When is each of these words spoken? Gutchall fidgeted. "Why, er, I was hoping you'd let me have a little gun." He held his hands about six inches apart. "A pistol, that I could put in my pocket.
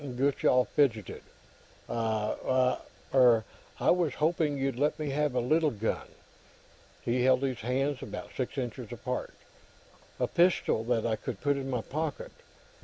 Gutchall 0.01 0.65
fidgeted. 0.67 1.21
"Why, 1.85 2.79
er, 3.13 3.43
I 3.79 3.91
was 3.91 4.15
hoping 4.15 4.57
you'd 4.57 4.79
let 4.79 4.97
me 4.97 5.11
have 5.11 5.35
a 5.35 5.39
little 5.39 5.69
gun." 5.69 6.07
He 7.03 7.21
held 7.21 7.43
his 7.43 7.59
hands 7.59 8.01
about 8.01 8.31
six 8.35 8.57
inches 8.57 8.91
apart. 8.91 9.35
"A 10.19 10.25
pistol, 10.25 10.83
that 10.85 11.05
I 11.05 11.17
could 11.17 11.39
put 11.39 11.55
in 11.55 11.69
my 11.69 11.81
pocket. 11.81 12.31